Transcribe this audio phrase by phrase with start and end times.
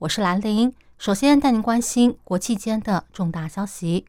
[0.00, 0.74] 我是兰玲。
[0.98, 4.04] 首先带您关心国际间的重大消息。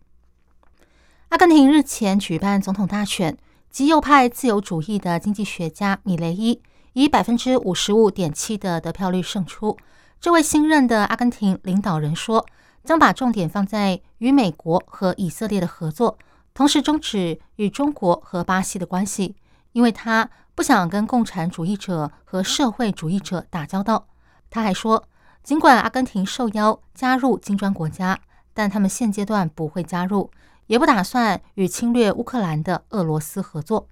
[1.29, 3.37] 阿根廷日前举办总统大选，
[3.69, 9.77] 极右派自由主义的经济学家米雷伊以百分之五十五点七的得票率胜出。
[10.19, 12.45] 这位新任的阿根廷领导人说，
[12.83, 16.19] 将把重点放在与美国和以色列的合作，
[16.53, 19.37] 同时终止与中国和巴西的关系，
[19.71, 24.07] 因为他不想跟共产主义者和社会主义者打交道。
[24.49, 25.07] 他还说，
[25.47, 28.19] 尽管阿根廷受邀加入金砖国家，
[28.53, 30.29] 但他们现阶段不会加入，
[30.65, 33.87] 也不打算与侵略乌克兰的俄罗斯合作。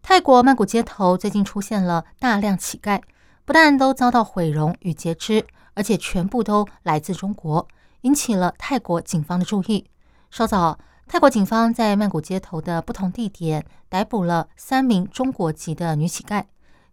[0.00, 3.02] 泰国曼谷街头最近出现了大量乞丐。
[3.44, 5.44] 不但都遭到毁容与截肢，
[5.74, 7.66] 而且全部都来自中国，
[8.02, 9.90] 引起了泰国警方的注意。
[10.30, 16.44] 稍早，泰国警方在曼谷街头的不同地点逮捕了三名中国籍的女乞丐。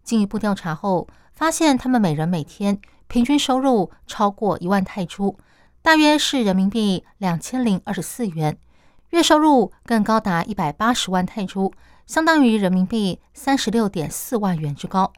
[0.06, 5.36] 进一步调查后，发现他们每人每天平均收入超过一万泰铢，
[5.82, 8.56] 大约是人民币两千零二十四元，
[9.10, 11.72] 月收入更高达一百八十万泰铢，
[12.06, 15.12] 相当于人民币三十六点四万元之高。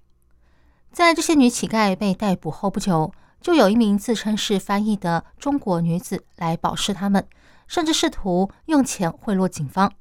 [0.91, 7.27] 在这些女乞丐被逮捕后不久，就有一名自称是翻译的中国女子来保释他们，
[7.66, 9.92] 甚至试图用钱贿赂警方。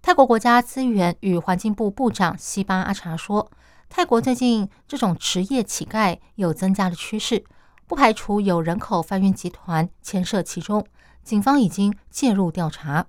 [0.00, 3.50] 泰国国家资源与环境部部长西巴阿查说，
[3.94, 7.44] 泰国最近这种职业乞丐有增加的趋势，
[7.86, 10.86] 不排除有人口贩运集团牵涉其中，
[11.22, 13.04] 警方已经介入调查。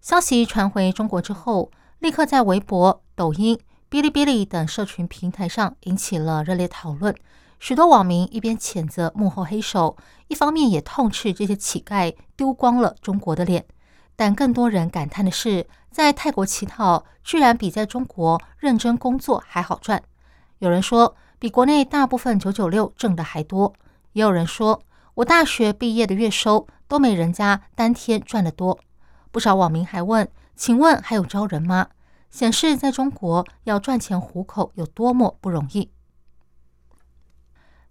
[0.00, 3.60] 消息传回中国之后，立刻在微博、抖音。
[3.90, 7.14] 哔哩哔哩等社群平台上引起了热烈讨论，
[7.60, 9.98] 许多网民一边谴责幕后黑手，
[10.28, 13.66] 一方面也痛斥这些乞丐丢光了中国的脸。
[14.16, 20.02] 但更多人感叹的是，在泰国乞讨居然比在中国认真工作还好赚。
[20.58, 23.72] 有人说，比国内大部分九九六挣的还多；
[24.12, 24.82] 也有人说，
[25.14, 28.78] 我大学毕业的月收都没人家当天赚的多。
[29.30, 31.88] 不少网民还问：“请问还有招人吗？”
[32.30, 35.90] 显示，在中国要赚钱糊口有多么不容易。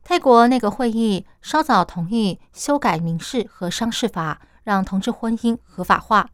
[0.04, 6.30] 泰国内阁会议稍早同意修改民事和商事法，让同志婚姻合法化。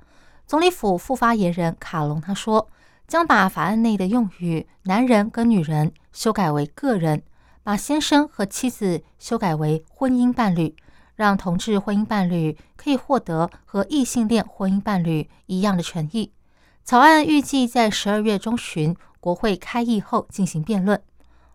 [0.45, 2.69] 总理府副发言人卡隆他说，
[3.07, 7.23] 将把法案内的用语“男人”跟“女人”修改为“个人”，
[7.63, 10.75] 把先生和妻子修改为婚姻伴侣，
[11.15, 16.31] 让同志婚姻伴侣可以获得和异性恋婚姻伴侣一样的权益。
[16.85, 21.01] 草案预计在十二月中旬国会开议后进行辩论。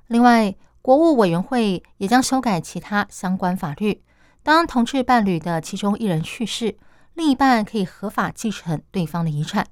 [0.09, 4.03] 另外，国务委员会也将修改其他相关法律。
[4.45, 6.77] 当同志伴侣的其中一人去世，
[7.15, 9.67] 另一半可以合法继承对方的遗产。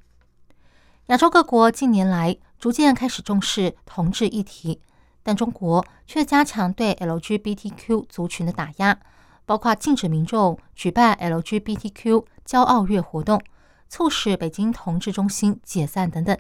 [1.07, 4.81] 亚洲各国近年来逐渐开始重视同志议题，
[5.23, 8.97] 但中国却加强对 LGBTQ 族群的打压，
[9.45, 13.43] 包括禁止民众举办 LGBTQ 骄傲月活动。
[13.89, 16.39] 促使北京同志中心解散等等，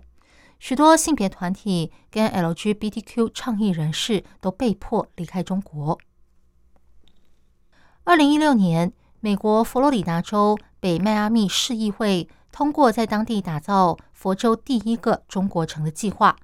[0.61, 5.99] 许多性别团体跟 LGBTQ 倡议人士都被迫离开中国。
[8.11, 16.35] 二零一六年，美国佛罗里达州北迈阿密市议会通过在当地打造佛州第一个中国城的计划，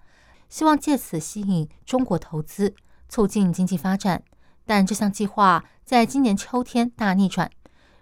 [0.49, 2.73] 希望借此吸引中国投资，
[3.09, 4.23] 促进经济发展。
[4.65, 7.51] 但这项计划在今年秋天大逆转。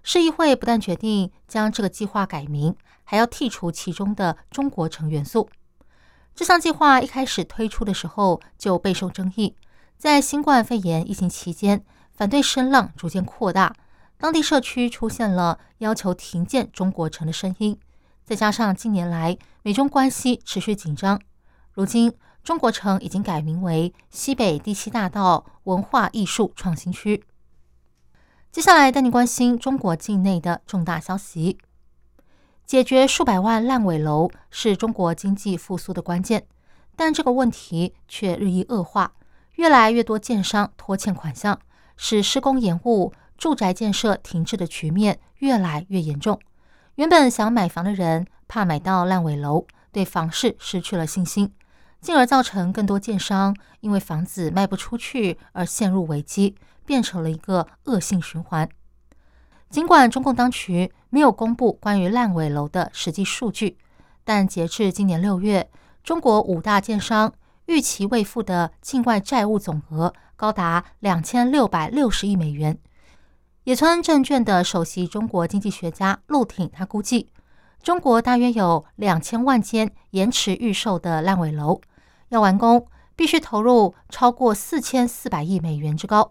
[0.02, 5.48] 市议会不但决定将这个计划改名，还要剔除其中的中国城元素。
[6.34, 9.56] 这项计划一开始推出的时候就备受争议，
[9.96, 11.82] 在新冠肺炎疫情期间，
[12.16, 13.74] 反对声浪逐渐扩大，
[14.18, 17.78] 当地社区出现了要求停建中国城的声音。
[18.24, 21.20] 再加上近年来美中关系持续紧张，
[21.72, 22.12] 如今
[22.42, 27.24] 中国城已经改名为西北第七大道文化艺术创新区。
[28.50, 31.58] 接下来带你关心中国境内的重大消息。
[32.64, 36.46] 解决数百万烂尾楼是中国经济复苏的关键，
[36.96, 39.12] 但这个问题却日益恶化，
[39.56, 41.58] 越来越多建商拖欠款项，
[41.96, 46.38] 使施工延误、住宅建设停滞的局面越来越严重。
[46.96, 51.52] 原本想买房的人怕买到烂尾楼，对房市失去了信心，
[52.00, 56.54] 进而造成更多建商因为房子卖不出去而陷入危机。
[56.86, 58.68] 变成了一个恶性循环。
[59.70, 63.78] 尽管中共当局没有公布关于烂尾楼的实际数据，
[64.22, 65.70] 但截至今年六月，
[66.02, 67.32] 中国五大建商
[67.64, 72.78] 逾期未付的境外债务总额高达两千六百六十亿美元。
[73.64, 77.30] 野村证券的首席中国经济学家陆挺他估计，
[77.82, 81.80] 中国大约有两千万间延迟预售的烂尾楼，
[82.28, 82.86] 要完工
[83.16, 86.28] 必须投入超过四千四百亿美元之高。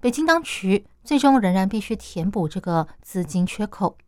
[0.00, 3.98] 北京当局最终仍然必须填补这个资金缺口。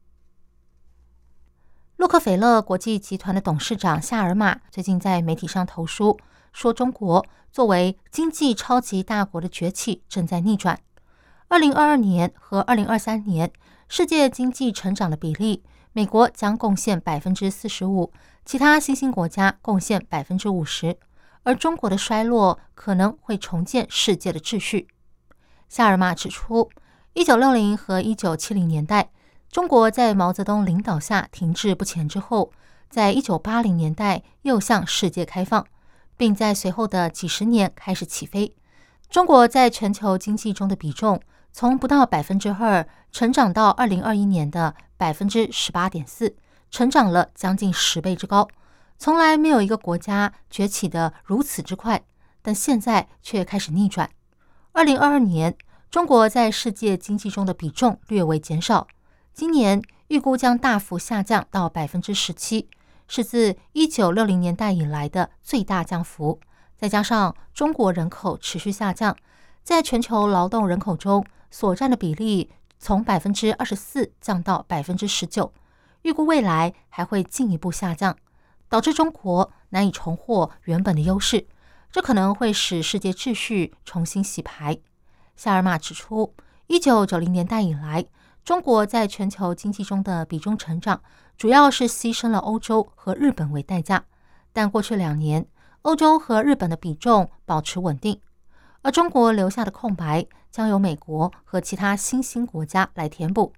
[1.97, 6.19] 洛克菲勒国际集团的董事长夏尔马最近在媒体上投书
[6.53, 10.79] 说，中国作为经济超级大国的崛起正在逆转。
[11.49, 13.53] 二零二二年和二零二三年
[13.89, 15.63] 世界经济成长的比例，
[15.93, 18.13] 美国将贡献百分之四十五，
[18.45, 20.97] 其他新兴国家贡献百分之五十，
[21.43, 24.89] 而中国的衰落可能会重建世界的秩序。
[25.69, 26.71] 夏尔马指出，
[27.13, 29.11] 一九六零和一九七零年代，
[29.51, 32.51] 中国在毛泽东领导下停滞不前之后，
[32.89, 35.67] 在一九八零年代又向世界开放，
[36.23, 38.55] 并在随后的几十年开始起飞。
[39.11, 41.21] 中国在全球经济中的比重
[41.53, 46.37] 从不到百分之二，成长到二零二一年的百分之十八点四，
[46.71, 48.47] 成长了将近十倍之高。
[49.01, 52.01] 从来没有一个国家崛起的如此之快，
[52.41, 54.09] 但现在却开始逆转。
[54.71, 55.57] 二零二二年，
[55.91, 58.87] 中国在世界经济中的比重略微减少，
[59.35, 62.69] 今年预估将大幅下降到百分之十七，
[63.15, 66.41] 是自一九六零年代以来的最大降幅。
[66.79, 69.15] 再加上中国人口持续下降，
[69.63, 75.53] 在全球劳动人口中所占的比例从百分之二十四降到百分之十九，
[76.01, 78.17] 预估未来还会进一步下降，
[78.71, 81.47] 导致中国难以重获原本的优势。
[81.91, 84.79] 这可能会使世界秩序重新洗牌。
[85.37, 86.35] 夏尔马指出，
[86.67, 88.07] 一九九零年代以来，
[88.45, 91.01] 中国在全球经济中的比重成长，
[91.39, 94.05] 主要是牺牲了欧洲和日本为代价。
[94.53, 95.47] 但过去两年，
[95.83, 98.21] 欧洲和日本的比重保持稳定，
[98.83, 103.53] 而中国留下的空白将由美国和其他新兴国家来填补。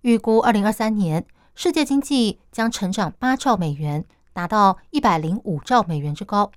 [0.00, 6.50] 预估二零二三年，世界经济将成长八兆美元，达到一百零五兆美元之高。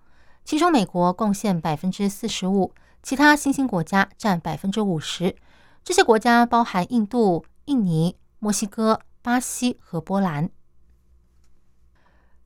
[0.45, 2.71] 其中，美国贡献百分之四十五，
[3.03, 5.35] 其他新兴国家占百分之五十。
[5.83, 10.49] 这些国家包含印度、印尼、墨西哥、巴西和波兰。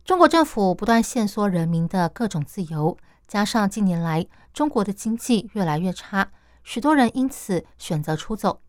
[0.03, 2.97] 中国政府不断限缩人民的各种自由，
[3.27, 6.31] 加上近年来中国的经济越来越差，
[6.63, 8.61] 许多人因此选择出走。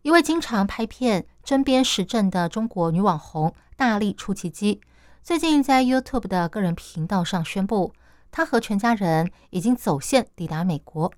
[0.00, 4.80] 一位经常拍片针砭时政的中国女网红大力出奇迹，
[5.22, 7.92] 最近在 YouTube 的个人频道上宣布。
[8.30, 11.12] 她和全家人已经走线抵达美国。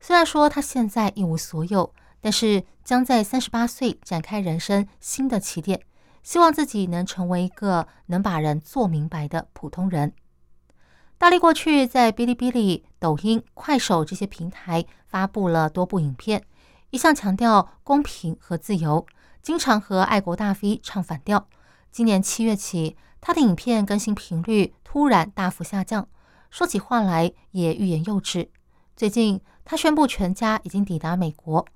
[0.00, 5.82] 虽然说他现在一无所有，但是将在三十八岁展开人生新的起点，
[6.22, 10.14] 希望自己能成为一个能把人做明白的普通人。
[11.18, 16.44] 大力过去在哔哩哔哩、抖音、快手这些平台发布了多部影片，
[16.90, 19.04] 一向强调公平和自由，
[19.42, 21.48] 经常和爱国大 V 唱反调。
[21.90, 26.08] 今年七月起，他的影片更新频率突然大幅下降。
[26.50, 28.50] 说起话来也欲言又止。
[28.96, 31.66] 最近，他宣布全家已经抵达美国。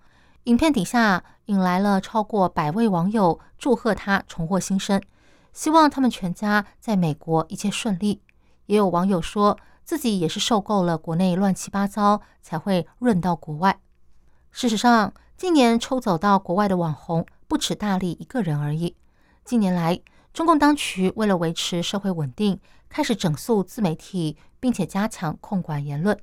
[0.46, 5.02] 影片底下引来了超过百位网友祝贺他重获新生，
[5.52, 8.22] 希望他们全家在美国一切顺利。
[8.66, 13.80] 也有网友说自己也是受够了国内乱七八糟，才会润到国外。
[14.52, 18.94] 事实上，近年抽走到国外的网红不止大力一个人而已。
[19.44, 20.00] 近年来，
[20.32, 24.36] 中共当局为了维持社会稳定，开始整肃自媒体。
[24.58, 26.18] 并且加强控管言论。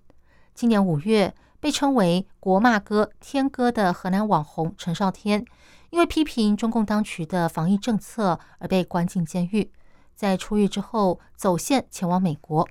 [0.54, 5.46] 今年五月，被称为“国骂哥”“天哥”的河南网红陈少天，
[5.92, 9.72] 因为批评中共当局的防疫政策而被关进监狱。
[10.14, 12.68] 在出狱之后，走线前往美国。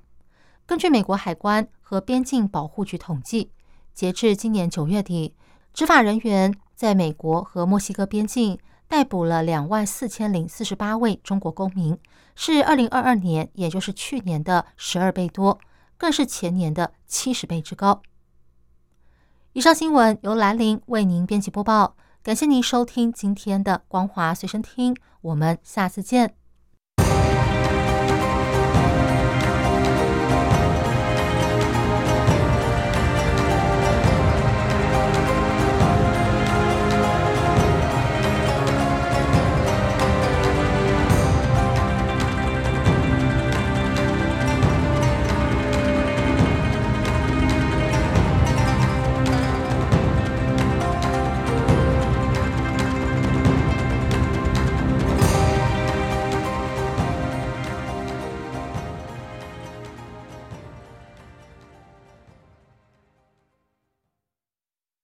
[0.66, 3.50] 根据美国海关和边境保护局统计，
[3.94, 5.34] 截至今年九月底，
[5.72, 8.58] 执法人员在美国和墨西哥边境
[8.88, 11.98] 逮捕了两万四千零四十八位中国公民。
[12.34, 15.58] 是二零二二年，也就是去年的十二倍多，
[15.96, 18.02] 更是前年的七十倍之高。
[19.54, 26.34] 以上新闻由兰陵为您编辑播报，感谢您收听今天的光华随身听，我们下次见。